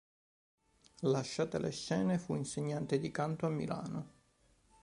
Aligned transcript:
Lasciate 1.01 1.59
le 1.59 1.69
scene, 1.69 2.17
fu 2.17 2.33
insegnante 2.33 2.97
di 2.97 3.11
canto 3.11 3.45
a 3.45 3.49
Milano. 3.49 4.09